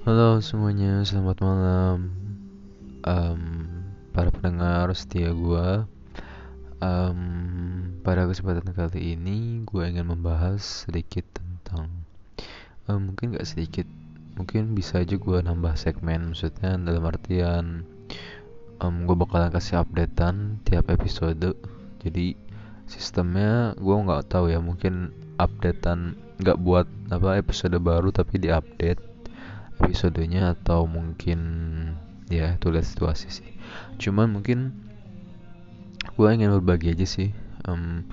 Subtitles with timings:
[0.00, 2.08] Halo semuanya, selamat malam.
[3.04, 3.42] Em,
[4.16, 5.84] para pendengar setia gue.
[8.00, 11.92] pada kesempatan kali ini, gue ingin membahas sedikit tentang,
[12.88, 13.84] em, mungkin gak sedikit,
[14.40, 16.32] mungkin bisa aja gue nambah segmen.
[16.32, 17.84] Maksudnya dalam artian,
[18.80, 21.52] um, gue bakalan kasih updatean tiap episode.
[22.00, 22.40] Jadi
[22.88, 29.09] sistemnya gue nggak tahu ya, mungkin updatean nggak buat apa episode baru tapi diupdate
[29.80, 31.40] episodenya atau mungkin
[32.30, 33.50] ya itu lihat situasi sih.
[33.98, 34.76] Cuman mungkin
[36.14, 37.32] gue ingin berbagi aja sih
[37.64, 38.04] um,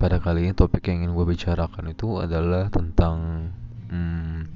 [0.00, 3.48] pada kali ini topik yang ingin gue bicarakan itu adalah tentang
[3.92, 4.48] um,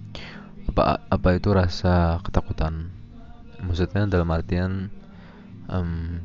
[0.69, 2.91] apa apa itu rasa ketakutan.
[3.61, 4.89] Maksudnya dalam artian
[5.69, 6.21] um,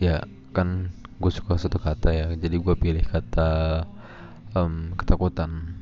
[0.00, 0.24] ya
[0.56, 3.84] kan gue suka satu kata ya jadi gue pilih kata
[4.56, 5.78] um, ketakutan.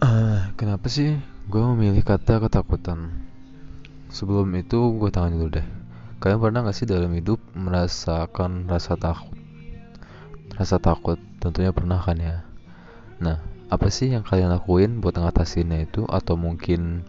[0.00, 3.10] Uh, kenapa sih gue memilih kata ketakutan.
[4.06, 5.66] Sebelum itu gue tanya dulu deh.
[6.22, 9.34] Kalian pernah gak sih dalam hidup merasakan rasa takut?
[10.54, 12.46] Rasa takut tentunya pernah kan ya?
[13.18, 16.06] Nah apa sih yang kalian lakuin buat ngatasinnya itu?
[16.06, 17.02] Atau mungkin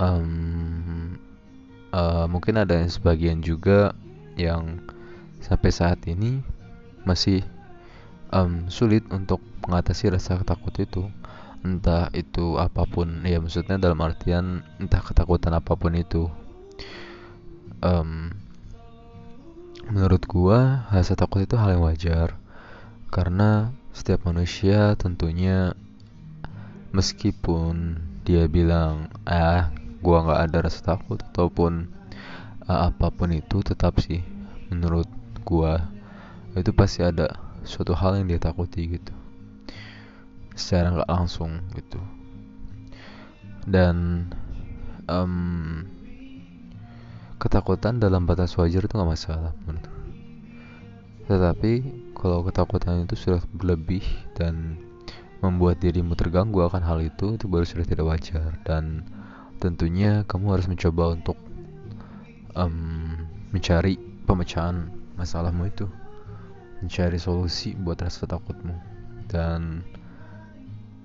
[0.00, 1.20] um,
[1.92, 3.92] uh, mungkin ada yang sebagian juga
[4.40, 4.80] yang
[5.44, 6.40] sampai saat ini
[7.04, 7.44] masih
[8.32, 11.04] um, sulit untuk mengatasi rasa takut itu
[11.66, 16.30] entah itu apa pun ya maksudnya dalam artian entah ketakutan apa pun itu.
[17.78, 18.34] Um,
[19.88, 22.38] menurut gua rasa takut itu hal yang wajar.
[23.08, 25.74] Karena setiap manusia tentunya
[26.92, 29.72] meskipun dia bilang ah
[30.04, 31.90] gua nggak ada rasa takut ataupun
[32.68, 34.22] uh, apa pun itu tetap sih
[34.68, 35.08] menurut
[35.42, 35.88] gua
[36.54, 39.17] itu pasti ada suatu hal yang dia takuti gitu
[40.58, 42.02] secara nggak langsung gitu.
[43.64, 44.28] Dan
[45.06, 45.86] um,
[47.38, 49.98] ketakutan dalam batas wajar itu nggak masalah menurut
[51.28, 51.84] tetapi
[52.16, 54.00] kalau ketakutan itu sudah berlebih
[54.32, 54.80] dan
[55.44, 58.56] membuat dirimu terganggu akan hal itu itu baru sudah tidak wajar.
[58.64, 59.04] Dan
[59.60, 61.36] tentunya kamu harus mencoba untuk
[62.56, 64.88] um, mencari pemecahan
[65.20, 65.84] masalahmu itu.
[66.80, 68.72] Mencari solusi buat rasa takutmu.
[69.28, 69.84] Dan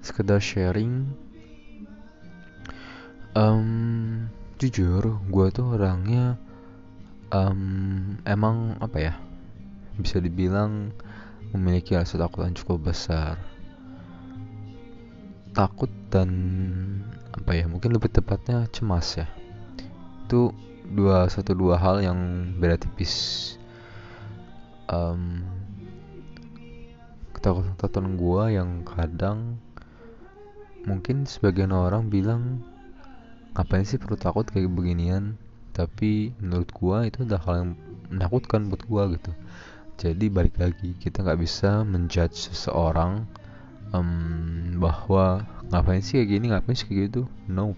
[0.03, 1.07] sekedar sharing.
[3.33, 4.29] Um,
[4.61, 6.37] jujur gue tuh orangnya
[7.33, 9.13] um, emang apa ya
[9.97, 10.93] bisa dibilang
[11.55, 13.39] memiliki rasa takut yang cukup besar.
[15.55, 16.29] Takut dan
[17.33, 19.25] apa ya mungkin lebih tepatnya cemas ya.
[20.27, 20.53] Itu
[20.93, 22.19] dua satu dua hal yang
[22.59, 23.55] beda tipis.
[24.91, 25.41] Um,
[27.33, 29.59] ketakutan gue yang kadang
[30.83, 32.63] mungkin sebagian orang bilang
[33.55, 35.35] ngapain sih perlu takut kayak beginian?
[35.73, 37.71] Tapi menurut gua itu adalah hal yang
[38.13, 39.31] menakutkan buat gua gitu.
[39.97, 43.25] Jadi balik lagi kita nggak bisa menjudge seseorang
[43.93, 47.23] um, bahwa ngapain sih kayak gini ngapain sih kayak gitu.
[47.49, 47.73] No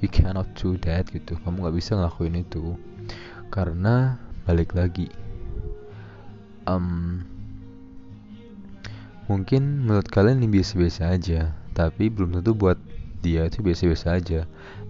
[0.00, 1.36] you cannot do that gitu.
[1.40, 2.76] Kamu nggak bisa ngelakuin itu.
[3.52, 4.16] Karena
[4.48, 5.10] balik lagi
[6.70, 7.22] um,
[9.30, 11.54] mungkin menurut kalian ini biasa-biasa aja
[11.88, 12.76] tapi belum tentu buat
[13.24, 14.40] dia itu biasa-biasa aja.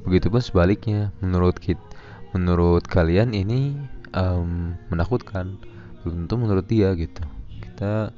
[0.03, 1.79] Begitupun sebaliknya menurut kit
[2.35, 3.79] menurut kalian ini
[4.15, 5.59] um, menakutkan.
[6.03, 7.23] Belum tentu menurut dia gitu.
[7.63, 8.11] Kita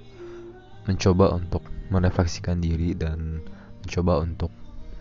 [0.86, 3.44] mencoba untuk merefleksikan diri dan
[3.84, 4.50] mencoba untuk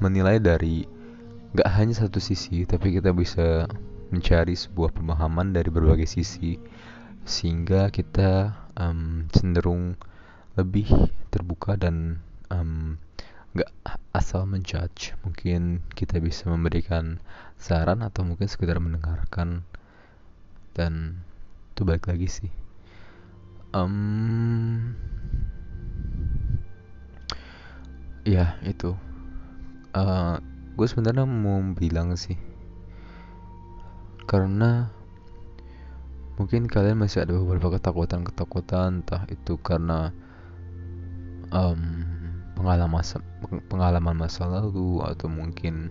[0.02, 0.84] menilai dari
[1.52, 3.68] gak hanya satu sisi tapi kita bisa
[4.12, 6.58] mencari sebuah pemahaman dari berbagai sisi.
[7.22, 9.94] Sehingga kita um, cenderung
[10.58, 10.90] lebih
[11.32, 12.20] terbuka dan
[12.52, 12.98] um,
[13.52, 13.72] nggak
[14.16, 17.20] asal menjudge mungkin kita bisa memberikan
[17.60, 19.68] saran atau mungkin sekedar mendengarkan.
[20.72, 21.20] Dan
[21.76, 22.52] itu balik lagi sih.
[23.76, 24.96] Um,
[28.24, 28.96] ya itu.
[29.92, 30.36] Uh, eh,
[30.80, 32.40] gue sebenarnya mau bilang sih
[34.32, 34.88] karena
[36.40, 40.16] mungkin kalian masih ada beberapa ketakutan-ketakutan entah itu karena
[41.52, 42.08] um,
[42.56, 43.04] pengalaman
[43.70, 45.90] pengalaman masa lalu atau mungkin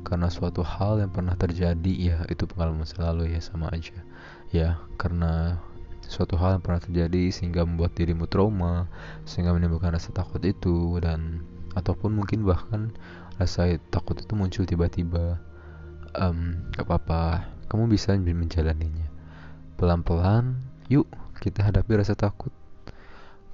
[0.00, 3.96] karena suatu hal yang pernah terjadi ya itu pengalaman masa lalu ya sama aja.
[4.50, 5.60] Ya karena
[6.10, 8.90] suatu hal yang pernah terjadi sehingga membuat dirimu trauma
[9.28, 11.44] sehingga menimbulkan rasa takut itu dan
[11.78, 12.90] ataupun mungkin bahkan
[13.38, 15.38] rasa takut itu muncul tiba-tiba
[16.18, 19.06] um, gak apa-apa kamu bisa menjalaninya.
[19.78, 20.58] Pelan-pelan
[20.90, 21.06] yuk
[21.38, 22.50] kita hadapi rasa takut.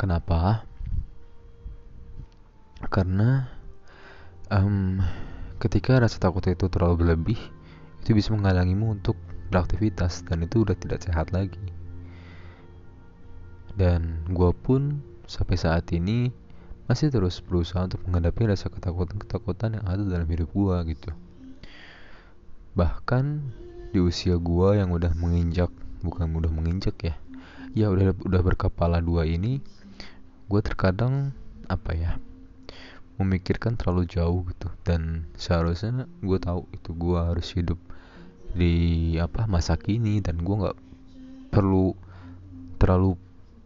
[0.00, 0.64] Kenapa
[2.84, 3.48] karena
[4.52, 5.00] um,
[5.56, 7.40] ketika rasa takut itu terlalu berlebih
[8.04, 9.16] itu bisa menghalangimu untuk
[9.50, 11.62] beraktivitas dan itu udah tidak sehat lagi.
[13.76, 16.30] Dan gue pun sampai saat ini
[16.86, 21.10] masih terus berusaha untuk menghadapi rasa ketakutan-ketakutan yang ada dalam hidup gue gitu.
[22.78, 23.24] Bahkan
[23.90, 25.72] di usia gue yang udah menginjak
[26.04, 27.14] bukan udah menginjak ya
[27.72, 29.60] ya udah udah berkepala dua ini
[30.46, 31.34] gue terkadang
[31.66, 32.12] apa ya
[33.16, 34.68] memikirkan terlalu jauh gitu.
[34.84, 37.80] Dan seharusnya gue tahu itu gue harus hidup
[38.52, 40.20] di apa masa kini.
[40.20, 40.78] Dan gue nggak
[41.52, 41.96] perlu
[42.76, 43.16] terlalu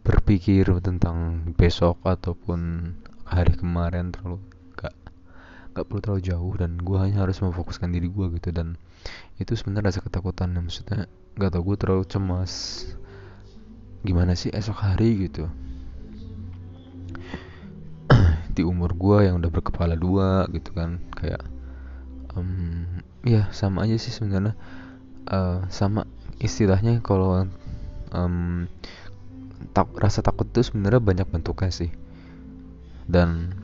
[0.01, 2.91] berpikir tentang besok ataupun
[3.27, 4.41] hari kemarin terlalu
[4.73, 4.95] gak
[5.77, 6.53] gak perlu terlalu jauh.
[6.55, 8.49] Dan gue hanya harus memfokuskan diri gue gitu.
[8.55, 8.79] Dan
[9.37, 10.55] itu sebenarnya rasa ketakutan.
[10.55, 10.99] Yang maksudnya
[11.39, 12.53] gak tau gue terlalu cemas.
[14.01, 15.45] Gimana sih esok hari gitu
[18.51, 20.99] di umur gue yang udah berkepala dua gitu kan.
[21.15, 21.43] Kayak
[22.35, 22.85] um,
[23.23, 24.55] ya sama aja sih sebenarnya.
[25.29, 26.09] Uh, sama
[26.41, 27.45] istilahnya kalau
[28.11, 28.65] um,
[29.71, 31.91] tak, rasa takut itu sebenarnya banyak bentuknya sih.
[33.07, 33.55] Dan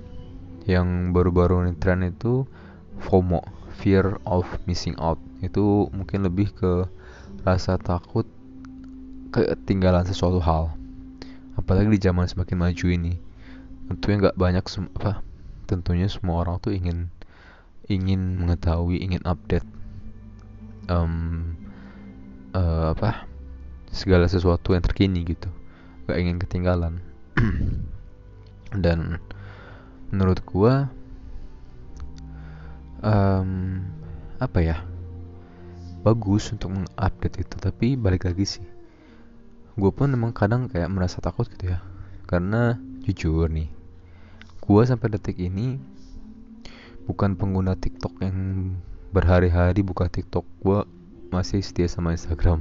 [0.67, 2.43] yang baru-baru ini tren itu
[2.99, 3.41] FOMO
[3.77, 5.21] fear of missing out.
[5.39, 6.89] Itu mungkin lebih ke
[7.45, 8.25] rasa takut
[9.31, 10.73] ketinggalan sesuatu hal.
[11.57, 13.26] Apalagi di zaman semakin maju ini
[13.87, 14.65] tentunya nggak banyak
[14.99, 15.23] apa
[15.67, 17.11] tentunya semua orang tuh ingin
[17.87, 19.67] ingin mengetahui ingin update
[20.91, 21.55] um,
[22.51, 23.27] uh, apa
[23.91, 25.47] segala sesuatu yang terkini gitu.
[26.07, 26.99] Gak ingin ketinggalan.
[28.83, 29.19] Dan
[30.11, 30.91] menurut gua
[33.03, 33.83] um,
[34.39, 34.77] apa ya
[36.03, 38.63] bagus untuk mengupdate itu tapi balik lagi sih
[39.77, 41.85] gue pun emang kadang kayak merasa takut gitu ya.
[42.25, 43.76] Karena jujur nih
[44.67, 45.79] gue sampai detik ini
[47.07, 48.35] bukan pengguna TikTok yang
[49.15, 50.43] berhari-hari buka TikTok.
[50.59, 50.83] Gue
[51.31, 52.59] masih setia sama Instagram.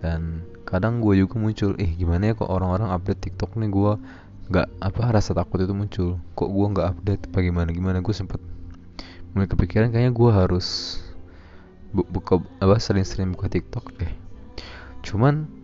[0.00, 3.68] Dan kadang gue juga muncul eh gimana ya kok orang-orang update TikTok nih?
[3.68, 4.00] Gue
[4.48, 6.16] nggak apa rasa takut itu muncul.
[6.32, 7.22] Kok gue nggak update?
[7.30, 8.00] Bagaimana gimana?
[8.00, 8.40] Gue sempet
[9.36, 11.00] mulai kepikiran kayaknya gue harus
[11.92, 14.12] bu buka apa sering-sering buka TikTok deh.
[15.04, 15.61] Cuman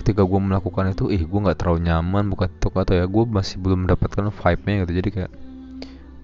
[0.00, 3.60] ketika gue melakukan itu ih gue nggak terlalu nyaman buka TikTok atau ya gue masih
[3.60, 5.32] belum mendapatkan vibe-nya gitu jadi kayak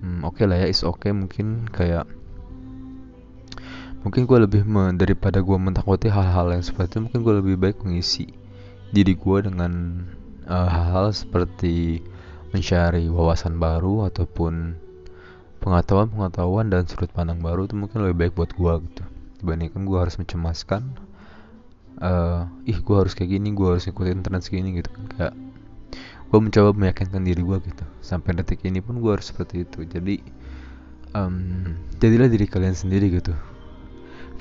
[0.00, 1.12] hmm, oke okay lah ya is oke okay.
[1.12, 2.08] mungkin kayak
[4.00, 7.76] mungkin gue lebih me, daripada gue mentakuti hal-hal yang seperti itu mungkin gue lebih baik
[7.84, 8.30] mengisi
[8.94, 10.02] diri gue dengan
[10.46, 12.00] uh, hal-hal seperti
[12.54, 14.78] mencari wawasan baru ataupun
[15.58, 19.02] pengetahuan-pengetahuan dan sudut pandang baru itu mungkin lebih baik buat gue gitu
[19.42, 20.96] dibandingkan gue harus mencemaskan
[22.00, 24.90] uh, ih gue harus kayak gini gue harus ikutin tren segini gitu.
[25.16, 25.32] Kayak
[26.26, 27.84] gue mencoba meyakinkan diri gue gitu.
[28.02, 29.86] Sampai detik ini pun gue harus seperti itu.
[29.86, 30.20] Jadi
[31.16, 33.32] um, jadilah diri kalian sendiri gitu.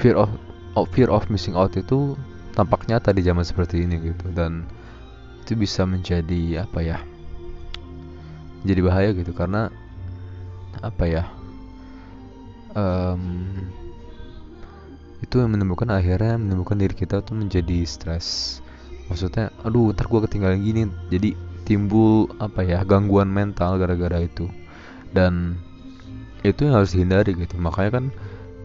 [0.02, 0.32] Fear of,
[0.76, 2.20] of fear of missing out itu
[2.56, 4.28] tampak nyata di zaman seperti ini gitu.
[4.34, 4.68] Dan
[5.46, 6.98] itu bisa menjadi apa ya
[8.66, 9.32] jadi bahaya gitu.
[9.32, 9.70] Karena
[10.84, 11.24] apa ya
[12.76, 13.24] um,
[15.36, 18.64] itu yang menemukan akhirnya menemukan diri kita tuh menjadi stres.
[19.12, 20.88] Maksudnya aduh ntar gue ketinggalan gini.
[21.12, 21.36] Jadi
[21.68, 24.48] timbul apa ya gangguan mental gara-gara itu.
[25.12, 25.60] Dan
[26.40, 27.60] itu yang harus dihindari gitu.
[27.60, 28.06] Makanya kan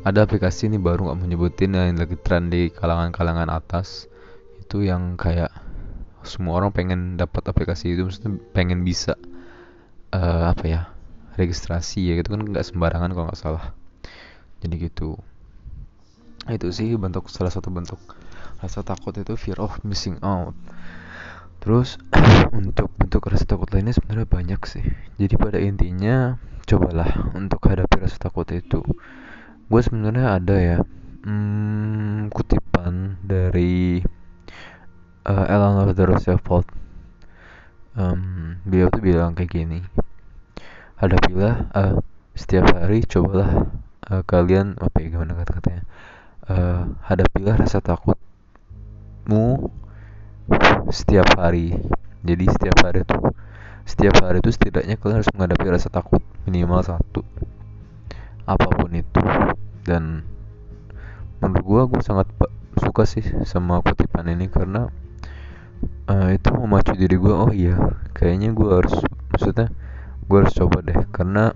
[0.06, 4.06] ada aplikasi ini baru nggak menyebutin yang lagi tren di kalangan-kalangan atas.
[4.62, 5.50] Itu yang kayak
[6.22, 9.18] semua orang pengen dapat aplikasi itu maksudnya pengen bisa
[10.14, 10.80] uh, apa ya
[11.34, 13.74] registrasi ya gitu kan nggak sembarangan kalau nggak salah.
[14.62, 15.18] Jadi gitu
[16.48, 18.00] itu sih bentuk salah satu bentuk
[18.60, 20.56] rasa takut itu fear of missing out.
[21.60, 22.00] Terus
[22.56, 24.84] untuk bentuk rasa takut lainnya sebenarnya banyak sih.
[25.20, 28.80] Jadi pada intinya cobalah untuk hadapi rasa takut itu.
[29.68, 30.78] Gue sebenarnya ada ya
[31.28, 34.00] hmm, kutipan dari
[35.28, 36.68] uh, Eleanor Roosevelt.
[37.90, 39.82] Um, beliau tuh bilang kayak gini
[41.00, 41.96] hadapilah uh,
[42.36, 43.72] setiap hari cobalah
[44.12, 45.88] uh, kalian apa ya gimana kata-katanya
[46.50, 49.70] uh, hadapilah rasa takutmu
[50.90, 51.78] setiap hari.
[52.26, 53.32] Jadi setiap hari tuh
[53.86, 57.22] setiap hari itu setidaknya kalian harus menghadapi rasa takut minimal satu.
[58.44, 59.22] Apa pun itu.
[59.86, 60.26] Dan
[61.40, 62.28] menurut gue gue sangat
[62.76, 64.92] suka sih sama kutipan ini karena
[66.06, 68.94] uh, itu memacu diri gue oh iya kayaknya gue harus
[69.32, 69.72] maksudnya
[70.26, 70.98] gue harus coba deh.
[71.14, 71.54] Karena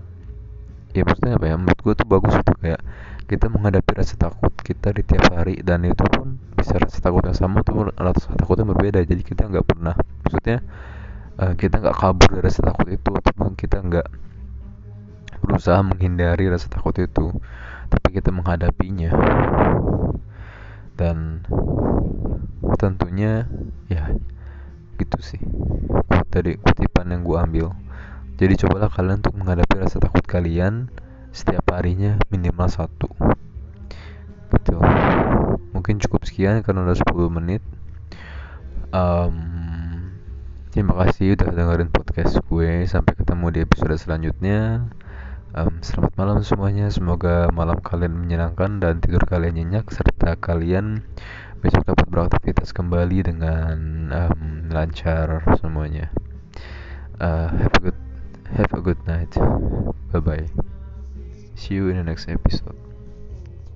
[0.95, 2.81] ya maksudnya apa ya menurut gue tuh bagus itu kayak
[3.25, 7.33] kita menghadapi rasa takut kita di tiap hari dan itu pun bisa rasa takut yang
[7.33, 9.01] sama tuh rasa takut yang berbeda.
[9.01, 10.61] Jadi kita nggak pernah maksudnya
[11.41, 14.07] uh, kita nggak kabur dari rasa takut itu ataupun kita nggak
[15.41, 17.33] berusaha menghindari rasa takut itu
[17.89, 19.09] tapi kita menghadapinya.
[20.95, 21.43] Dan
[22.77, 23.49] tentunya
[23.89, 24.13] ya
[25.01, 25.41] gitu sih.
[26.29, 27.67] Dari kutipan yang gue ambil.
[28.35, 30.91] Jadi cobalah kalian untuk menghadapi rasa takut kalian
[31.35, 33.11] setiap harinya minimal satu.
[34.55, 34.79] Gitu
[35.85, 37.61] mungkin cukup sekian karena udah 10 menit.
[38.89, 39.37] Um,
[40.73, 42.87] terima kasih udah dengerin podcast gue.
[42.89, 44.89] Sampai ketemu di episode selanjutnya.
[45.53, 46.89] Um, selamat malam semuanya.
[46.89, 51.05] Semoga malam kalian menyenangkan dan tidur kalian nyenyak serta kalian
[51.61, 53.77] besok dapat beraktivitas kembali dengan
[54.09, 56.09] um, lancar semuanya.
[57.21, 57.99] Uh, have a good
[58.57, 59.29] have a good night.
[60.09, 60.74] Bye bye
[61.55, 62.84] see you in the next episode